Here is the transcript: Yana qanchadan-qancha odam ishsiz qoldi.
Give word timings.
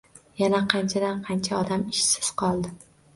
Yana 0.43 0.59
qanchadan-qancha 0.73 1.59
odam 1.65 1.83
ishsiz 1.99 2.31
qoldi. 2.43 2.73